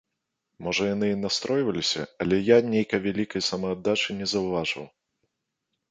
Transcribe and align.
Можа, 0.67 0.87
яны 0.95 1.07
і 1.11 1.19
настройваліся, 1.25 2.01
але 2.25 2.35
я 2.41 2.57
нейкай 2.73 2.99
вялікай 3.07 3.47
самааддачы 3.53 4.09
не 4.23 4.33
заўважыў. 4.37 4.93